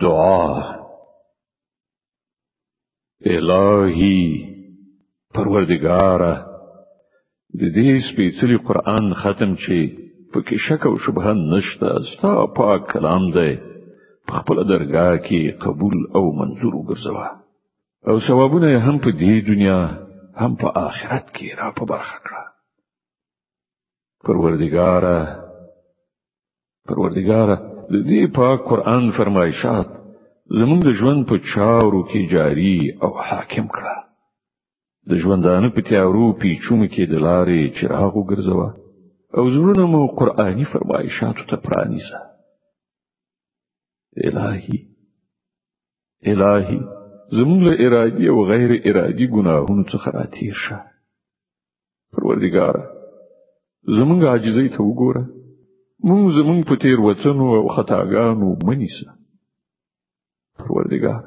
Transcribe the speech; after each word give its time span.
دعا 0.00 0.74
الهی 3.24 4.22
پروردگاره 5.34 6.46
د 7.60 7.62
دې 7.76 7.90
سپېڅلي 8.08 8.56
قران 8.68 9.04
ختم 9.22 9.54
چې 9.62 9.76
پکې 10.32 10.56
شک 10.66 10.86
او 10.86 10.94
شبهه 11.04 11.32
نشته 11.52 11.88
ستا 12.10 12.34
پاک 12.58 12.80
کلام 12.92 13.22
دی 13.36 13.52
په 14.26 14.32
خپل 14.38 14.56
درگاه 14.70 15.16
کې 15.26 15.40
قبول 15.64 15.98
او 16.16 16.22
منظور 16.40 16.72
وګرځوا 16.76 17.26
او 18.08 18.20
ثوابونه 18.26 18.68
هم 18.86 18.98
په 18.98 19.10
دې 19.10 19.34
دنیا 19.50 19.78
هم 20.40 20.56
په 20.62 20.68
آخرت 20.86 21.26
کې 21.36 21.48
را 21.58 21.70
په 21.78 21.84
برخه 21.92 22.16
کړه 22.26 22.42
پروردګار 24.26 25.02
پروردګار 26.88 27.48
د 27.92 27.94
دې 28.10 28.22
پاک 28.36 28.58
قران 28.70 29.04
فرمایشات 29.18 29.88
زموږ 30.58 30.78
د 30.84 30.90
ژوند 30.98 31.20
په 31.30 31.36
چارو 31.50 32.00
کې 32.10 32.20
جاری 32.34 32.76
او 33.04 33.10
حاکم 33.28 33.66
کړه 33.76 33.96
د 35.10 35.10
ژوندانه 35.22 35.68
په 35.74 35.80
تیارو 35.88 36.24
پیچوم 36.40 36.80
کې 36.92 37.04
د 37.06 37.14
لارې 37.26 37.60
چراغ 37.76 38.12
وګرځوا 38.16 38.68
او 39.36 39.42
زړونه 39.54 39.82
مو 39.92 40.00
قرآني 40.18 40.64
فرمایشاتو 40.72 41.42
ته 41.50 41.56
پرانیزه 41.64 42.18
الهي 44.28 44.78
الهي 46.32 46.78
زموږ 47.38 47.58
له 47.68 47.72
ارادي 47.86 48.24
او 48.32 48.38
غیر 48.52 48.70
ارادي 48.88 49.26
ګناهونو 49.36 49.82
څخه 49.92 50.06
راتیر 50.18 50.54
شه 50.64 50.78
پروردګار 52.14 52.74
زموږ 53.98 54.18
عاجزۍ 54.30 54.68
ته 54.74 54.80
وګوره 54.88 55.24
مونږ 56.08 56.24
زمونږ 56.38 56.60
په 56.68 56.74
تیر 56.82 56.98
وطن 57.00 57.36
او 57.60 57.66
خطاګانو 57.76 58.48
منیسه 58.66 59.08
پروردګار 60.60 61.22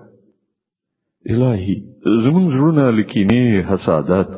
الهي 1.34 1.76
زمونږ 2.24 2.46
زړونه 2.54 2.84
لکینه 3.00 3.42
حسادت 3.70 4.30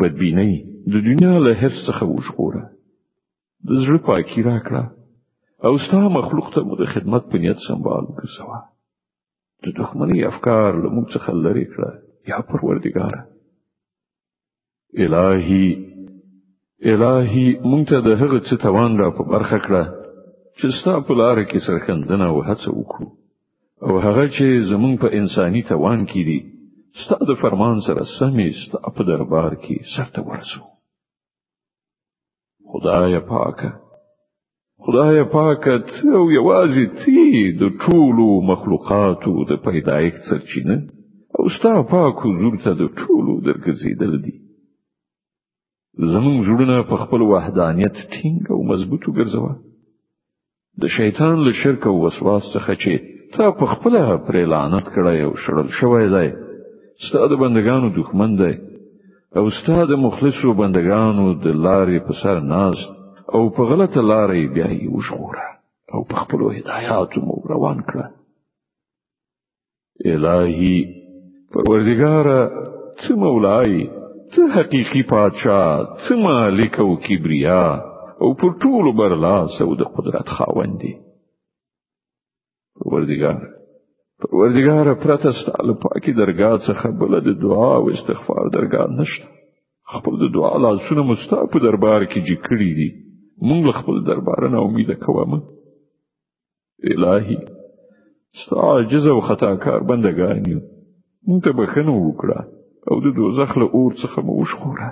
بدبینی 0.00 0.52
د 0.92 0.94
دنیا 1.08 1.34
له 1.46 1.52
هر 1.60 1.72
څه 1.84 2.02
وژغوره 2.14 2.64
د 3.66 3.68
زړه 3.82 3.98
پاکي 4.08 4.40
راکړه 4.50 4.84
او 5.66 5.72
ستاسو 5.86 6.08
مخلوق 6.18 6.46
ته 6.54 6.60
مو 6.68 6.74
د 6.82 6.92
خدمت 6.94 7.22
په 7.32 7.36
نیت 7.42 7.58
سمبال 7.68 8.04
وکړه 8.04 8.58
د 9.64 9.66
دښمنۍ 9.78 10.18
افکار 10.30 10.70
له 10.82 10.88
موږ 10.94 11.06
څخه 11.14 11.30
لرې 11.44 11.66
کړه 11.72 11.90
یا 12.32 12.38
پروردګار 12.50 13.14
الهي 15.04 15.66
الهي 16.92 17.46
مونږ 17.70 17.84
ته 17.90 17.98
د 18.06 18.08
هغه 18.22 18.38
څه 18.48 18.54
توان 18.66 18.92
را 19.00 19.08
په 19.18 19.22
برخه 19.34 19.58
کړه 19.66 19.82
چې 20.58 20.66
ستا 20.78 20.94
په 21.06 21.12
لار 21.20 21.38
کې 21.50 21.58
سرخندنه 21.66 22.26
او 22.32 22.36
هڅه 22.48 22.68
وکړو 22.78 23.08
او 23.86 23.92
هغه 24.06 24.24
چې 24.36 24.46
زمونږ 24.72 24.94
په 25.02 25.08
انساني 25.18 25.62
توان 25.72 26.00
کې 26.10 26.20
دي 26.28 26.38
ستا 27.02 27.16
د 27.30 27.40
فرمان 27.42 27.76
سره 27.86 28.02
سمې 28.18 28.48
ستا 28.62 28.78
په 28.96 29.02
دربار 29.10 29.50
کې 29.64 29.76
سرته 29.94 30.20
ورسو 30.30 30.62
خدای 32.70 33.18
پاکه 33.32 33.70
خدای 34.84 35.24
پاکه 35.36 35.74
ته 35.94 36.12
یوازې 36.38 36.84
تی 37.00 37.24
د 37.62 37.62
ټولو 37.84 38.28
مخلوقاتو 38.52 39.34
د 39.50 39.52
پیدایښت 39.66 40.22
سرچینه 40.30 40.76
او 41.38 41.44
ستا 41.56 41.74
پاک 41.94 42.14
حضور 42.26 42.54
ته 42.64 42.70
د 42.80 42.82
ټولو 43.02 43.32
درګزیدل 43.48 44.12
دي 44.24 44.34
زمون 46.12 46.36
جوړونه 46.46 46.76
په 46.90 46.96
خپل 47.02 47.20
وحدانیت 47.32 47.96
ټینګ 48.14 48.40
او 48.54 48.58
مضبوط 48.70 49.02
وګرځوه 49.08 49.50
د 50.82 50.88
شیطان 50.96 51.34
له 51.46 51.52
شرک 51.62 51.82
او 51.90 51.96
وسواس 52.04 52.44
څخه 52.54 52.72
چې 52.82 52.92
تا 53.34 53.46
په 53.58 53.64
خپل 53.72 53.92
پر 54.26 54.34
لعنت 54.52 54.86
کړای 54.94 55.18
او 55.26 55.32
شړل 55.44 55.68
شوی 55.78 56.06
دی 56.14 56.28
ستاسو 57.06 57.34
بندگانو 57.42 57.92
دښمن 58.00 58.30
دی 58.42 58.52
او 59.38 59.44
ستاسو 59.60 59.96
مخلصو 60.06 60.48
بندگانو 60.62 61.26
د 61.44 61.46
لارې 61.66 61.98
په 62.06 62.12
سر 62.22 62.40
ناز 62.54 62.76
او 63.34 63.42
په 63.56 63.62
غلطه 63.70 64.00
لارې 64.12 64.42
بیا 64.54 64.68
یې 64.78 64.88
وشغوره 64.96 65.46
او 65.94 66.00
په 66.10 66.14
خپل 66.22 66.40
هدایات 66.58 67.12
مو 67.26 67.34
روان 67.52 67.78
کړه 67.88 68.06
الهي 70.14 70.76
پروردګار 71.54 72.26
څه 73.02 73.10
مولای 73.22 73.74
ته 74.36 74.46
حقيقي 74.54 75.02
پادشاه 75.10 75.74
ته 76.06 76.14
مالک 76.22 76.78
او 76.84 76.88
کبریا 77.08 77.60
او 78.26 78.30
پر 78.42 78.52
ټولو 78.64 78.90
برلاس 79.00 79.54
او 79.66 79.70
د 79.82 79.92
قدرت 79.98 80.28
خاوند 80.38 80.74
دی 80.82 80.92
پروردگار 82.80 83.36
پروردگار 84.24 84.86
پرته 85.04 85.30
ستاله 85.40 85.72
پاکي 85.84 86.12
درگاه 86.20 86.56
څخه 86.66 86.86
بل 87.02 87.12
د 87.26 87.28
دعا 87.44 87.72
او 87.80 87.84
استغفار 87.92 88.44
درگاه 88.56 88.88
نشته 88.98 89.26
خپل 89.94 90.14
د 90.24 90.26
دعا 90.38 90.56
لاسونه 90.64 91.02
مستاپ 91.12 91.52
دربار 91.66 92.00
کې 92.08 92.20
جکړی 92.30 92.68
دي 92.80 92.88
موږ 93.48 93.78
خپل 93.78 93.94
دربار 94.10 94.42
نه 94.56 94.60
امید 94.66 94.90
کوم 95.06 95.32
الهي 96.92 97.38
ستاسو 98.42 98.76
عجز 98.82 99.06
او 99.14 99.20
خطاکار 99.30 99.80
بندگان 99.94 100.38
یو 100.50 100.60
موږ 100.60 101.38
ته 101.44 101.56
بخښنه 101.62 101.92
وکړه 101.94 102.40
او 102.90 103.00
د 103.00 103.06
دوزخ 103.16 103.50
له 103.58 103.66
اور 103.76 103.92
څخه 104.02 104.20
مو 104.26 104.32
وشخوره 104.40 104.88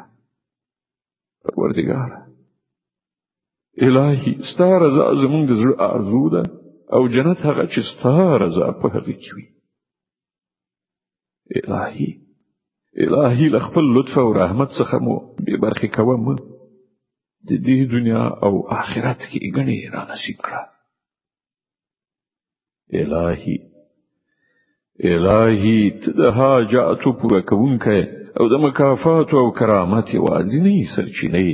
پروردګار 1.44 2.08
الهي 3.88 4.32
ستا 4.50 4.70
رضا 4.84 5.06
زموږ 5.22 5.42
د 5.46 5.52
زړه 5.60 5.74
ارزو 5.90 6.24
ده 6.34 6.42
او 6.94 7.02
جنت 7.14 7.38
هغه 7.48 7.64
چې 7.72 7.80
ستا 7.90 8.16
رضا 8.44 8.66
په 8.80 8.86
هغه 8.94 9.14
کې 9.20 9.30
وي 9.36 9.44
الهي 11.60 12.10
الهي 13.06 13.46
له 13.54 13.60
خپل 13.66 13.84
لطف 13.96 14.14
او 14.24 14.28
رحمت 14.42 14.70
څخه 14.80 14.94
مو 15.06 15.16
به 15.44 15.52
برخې 15.64 15.88
کوم 15.98 16.24
د 17.48 17.50
دې 17.66 17.78
دنیا 17.94 18.24
او 18.46 18.52
آخرت 18.80 19.20
کې 19.30 19.40
ګڼې 19.56 19.78
را 19.94 20.02
نصیب 20.12 20.38
کړه 20.46 20.62
الهي 23.00 23.71
الهی 25.00 25.90
ته 26.04 26.10
د 26.12 26.20
حاجاتو 26.36 27.12
پوره 27.20 27.40
کوونکی 27.50 28.02
او 28.38 28.48
د 28.52 28.54
مکافات 28.66 29.28
او 29.42 29.50
کرامت 29.58 30.08
وازنی 30.26 30.76
سرچینه 30.94 31.44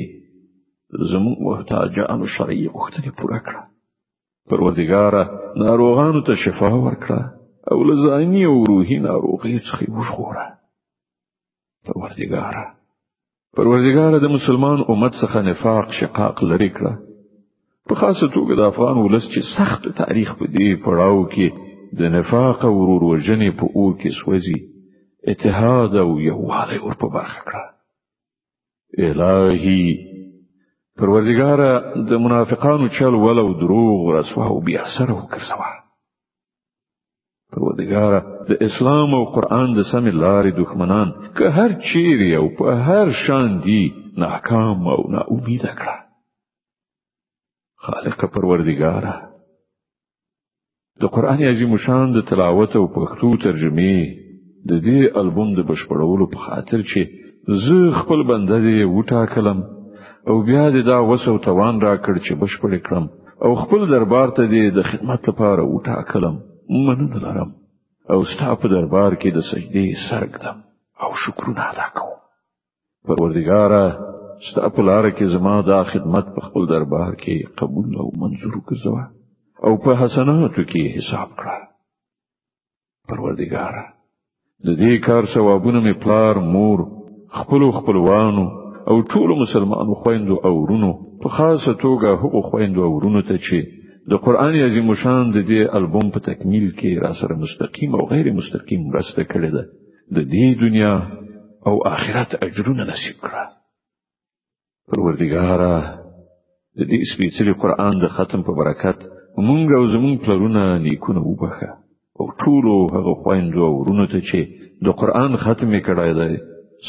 زموږ 1.11 1.37
محتاجانو 1.49 2.27
شرعي 2.35 2.67
غوښتنې 2.75 3.11
پوره 3.19 3.39
کړه 3.47 3.63
پروردګار 4.51 5.13
ناروغانو 5.65 6.21
ته 6.27 6.33
شفا 6.45 6.71
ورکړه 6.87 7.21
او 7.73 7.77
لزانی 7.91 8.43
او 8.51 8.57
روحي 8.71 8.99
ناروغي 9.09 9.57
څخه 9.69 9.83
وژغوره 9.97 10.47
پروردګار 11.87 12.55
پروردګار 13.57 14.13
د 14.25 14.27
مسلمان 14.37 14.79
امت 14.93 15.13
څخه 15.23 15.37
نفاق 15.49 15.87
شقاق 16.01 16.37
لري 16.51 16.71
کړه 16.77 16.93
په 17.89 17.95
خاصه 18.01 18.27
توګه 18.37 18.53
د 18.57 18.63
افغان 18.73 18.97
ولس 19.05 19.25
چې 19.35 19.41
سخت 19.57 19.83
تاریخ 20.03 20.29
په 20.39 20.45
دې 20.55 20.69
پړاو 20.85 21.21
کې 21.35 21.47
د 21.93 22.03
نفاق 22.03 22.65
او 22.65 22.73
ورور 22.79 23.05
وجنې 23.05 23.51
په 23.61 23.65
او 23.77 23.87
کې 23.97 24.11
سوځي 24.21 24.61
اتحاد 25.33 25.97
او 26.05 26.19
یووالی 26.21 26.79
ور 26.85 26.95
په 27.03 27.09
برخه 27.17 27.41
کړه 27.49 27.65
الهي 29.09 29.87
پروردګار 30.97 31.59
د 32.11 32.21
منافقانو 32.25 32.89
چل 32.99 33.15
ولو 33.25 33.53
دروغ 33.61 34.11
رسوا 34.17 34.45
او 34.55 34.61
بیا 34.69 34.85
سره 34.97 35.15
وکړسوا 35.19 35.71
پروردګار 37.57 38.13
د 38.51 38.63
اسلام 38.69 39.15
او 39.21 39.25
قران 39.37 39.75
د 39.79 39.83
سمې 39.93 40.13
لارې 40.21 40.53
دښمنان 40.53 41.13
که 41.37 41.51
هر 41.57 41.71
چیرې 41.73 42.37
او 42.39 42.49
په 42.49 42.75
هر 42.89 43.13
شان 43.27 43.59
دي 43.67 43.83
ناکام 44.25 44.87
او 44.97 45.01
نا 45.17 45.25
امید 45.31 45.63
کړه 45.81 45.97
خالق 47.89 48.25
پروردګاره 48.37 49.17
د 51.01 51.05
قران 51.15 51.41
عظیم 51.53 51.73
شان 51.87 52.07
د 52.13 52.19
تلاوت 52.31 52.73
او 52.79 52.85
پښتو 52.97 53.29
ترجمه 53.45 53.97
د 54.71 54.79
دې 54.87 55.01
البوم 55.21 55.49
د 55.57 55.61
بشپړولو 55.71 56.25
په 56.33 56.39
خاطر 56.47 56.79
چې 56.91 57.01
زه 57.65 57.79
خپل 58.01 58.21
بنده 58.31 58.57
دې 58.67 58.79
وټاکلم 58.97 59.59
او 60.29 60.37
بیا 60.49 60.65
دې 60.75 60.83
دا 60.91 60.99
وسو 61.11 61.35
توان 61.49 61.77
را 61.87 61.95
کړ 62.05 62.15
چې 62.27 62.39
بشپړ 62.43 62.71
کړم 62.87 63.05
او 63.45 63.51
خپل 63.63 63.81
دربار 63.95 64.29
ته 64.37 64.43
دې 64.55 64.65
د 64.79 64.89
خدمت 64.91 65.21
لپاره 65.31 65.63
وټاکلم 65.75 66.35
مننه 66.87 67.17
لرم 67.27 67.51
او 68.13 68.19
ستاسو 68.33 68.65
دربار 68.77 69.13
کې 69.21 69.29
د 69.37 69.39
سجدې 69.51 69.87
سرګدم 70.09 70.57
او 71.05 71.11
شکرونه 71.27 71.61
ادا 71.73 71.87
کوم 72.01 72.13
پروردګار 73.09 73.71
ستاسو 74.49 74.83
لپاره 74.89 75.09
کې 75.17 75.25
زما 75.37 75.55
دا 75.73 75.81
خدمت 75.93 76.27
په 76.35 76.41
خپل 76.49 76.63
دربار 76.75 77.11
کې 77.23 77.55
قبول 77.63 77.91
او 78.05 78.09
منزور 78.25 78.55
کړو 78.73 78.95
او 79.67 79.73
په 79.85 79.91
حسناتو 80.01 80.63
کې 80.71 80.83
حساب 80.97 81.29
کړه 81.41 81.59
پروردګار 83.11 83.75
د 84.67 84.69
دې 84.83 84.95
کار 85.07 85.23
ثوابونه 85.35 85.81
می 85.87 85.93
پلار 86.05 86.35
مور 86.57 86.79
خپل 87.39 87.63
خپلوانو 87.79 88.45
او 88.91 88.97
ټول 89.15 89.31
مسلمانو 89.43 89.95
خويندو 90.05 90.37
او 90.49 90.53
ورونو 90.63 90.91
په 91.25 91.29
خاصه 91.37 91.73
توګه 91.85 92.09
هغو 92.25 92.41
خويندو 92.51 92.85
او 92.87 92.91
ورونو 92.97 93.23
ته 93.29 93.37
چې 93.47 93.59
د 94.13 94.25
قران 94.27 94.55
عظیم 94.67 94.95
شان 95.03 95.33
د 95.33 95.39
دې 95.49 95.61
البوم 95.81 96.11
په 96.17 96.21
تکمیل 96.29 96.69
کې 96.79 96.93
را 97.07 97.13
سره 97.23 97.35
مستقیم 97.45 97.95
او 97.99 98.07
غیر 98.15 98.33
مستقیم 98.41 98.81
مرسته 98.93 99.23
کړې 99.23 99.51
ده 99.55 99.65
د 100.17 100.33
دې 100.33 100.47
دنیا 100.63 100.95
او 101.69 101.75
آخرت 101.95 102.43
اجرونه 102.47 102.85
نصیب 102.93 103.17
کړه 103.25 103.45
پروردګار 104.91 105.61
د 106.79 106.81
دې 106.91 107.01
سپېڅلي 107.13 107.55
قران 107.63 108.01
د 108.05 108.15
ختم 108.19 108.43
په 108.51 108.61
برکت 108.63 109.09
مونږ 109.47 109.67
او 109.79 109.85
زمونږ 109.95 110.17
پلرونه 110.27 110.63
نیکونه 110.87 111.21
وبخه 111.31 111.69
او 112.21 112.25
ټول 112.43 112.67
هغه 112.97 113.13
خويندو 113.23 113.61
او 113.69 113.75
ورونو 113.81 114.07
ته 114.13 114.21
چې 114.29 114.41
د 114.85 114.89
قران 115.01 115.37
ختمې 115.45 115.81
کړای 115.87 116.13
دی 116.21 116.35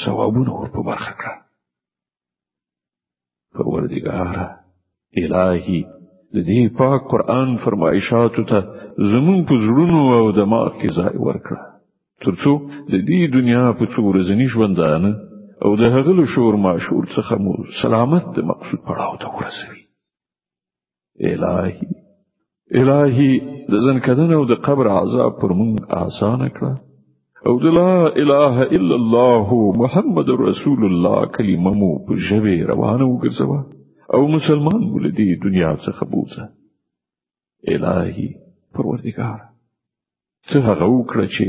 ثوابونه 0.01 0.51
ورته 0.61 0.79
برخه 0.89 1.11
کړه 1.21 1.33
پروردګار 3.57 4.35
الهي 5.23 5.79
د 6.35 6.37
دې 6.49 6.61
پاک 6.79 6.99
قران 7.11 7.57
فرمایشاتو 7.63 8.43
ته 8.51 8.59
زمون 9.11 9.39
په 9.47 9.53
زړونو 9.65 9.99
او 10.19 10.25
دماغ 10.41 10.67
کې 10.79 10.89
ځای 10.97 11.15
ورکړه 11.27 11.59
ترڅو 12.25 12.53
د 12.93 12.95
دې 13.09 13.21
دنیا 13.37 13.65
په 13.79 13.85
څو 13.93 13.99
ورځنی 14.09 14.47
ژوندانه 14.53 15.11
او 15.65 15.71
د 15.81 15.83
هغه 15.97 16.25
شور 16.33 16.53
ماشور 16.67 17.03
څخه 17.15 17.33
مو 17.45 17.53
سلامت 17.81 18.25
د 18.35 18.37
مقصود 18.51 18.79
پړاو 18.87 19.17
ته 19.21 19.27
ورسوي 19.37 19.81
الهي 21.33 21.91
الهي 22.77 23.31
د 23.71 23.73
ځنکدن 23.85 24.29
او 24.37 24.43
د 24.51 24.61
قبر 24.67 24.85
عذاب 25.01 25.31
پر 25.41 25.51
مونږ 25.59 25.75
آسان 26.05 26.39
کړه 26.57 26.73
او 27.47 27.53
د 27.63 27.73
لا 27.79 27.93
اله 28.23 28.53
الا 28.77 28.95
الله 29.01 29.47
محمد 29.83 30.27
رسول 30.49 30.81
الله 30.89 31.19
کلمه 31.37 31.71
مو 31.79 31.89
په 32.05 32.13
ژبه 32.27 32.55
روانه 32.71 33.05
وګرځوا 33.07 33.61
او 34.15 34.21
مسلمان 34.35 34.81
ولدي 34.95 35.27
دنیا 35.45 35.71
څخه 35.85 36.03
بوته 36.11 36.43
الهي 37.77 38.29
پروردگار 38.75 39.39
څه 40.49 40.57
هغه 40.69 40.85
وکړه 40.97 41.25
چې 41.35 41.45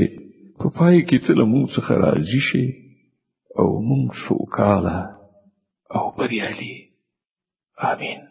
په 0.59 0.67
پای 0.77 0.97
کې 1.07 1.17
ته 1.23 1.31
له 1.39 1.45
مونږ 1.53 1.65
څخه 1.75 1.91
راضي 2.05 2.41
شي 2.49 2.65
او 3.59 3.67
مونږ 3.89 4.05
سوکاله 4.25 4.97
او 5.97 6.03
بریالي 6.17 6.75
امين 7.93 8.21